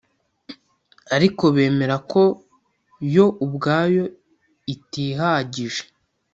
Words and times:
ariko 1.15 1.43
bemera 1.55 1.95
ko 2.11 2.23
yo 3.15 3.25
ubwayo 3.45 4.03
itihagije. 4.73 5.83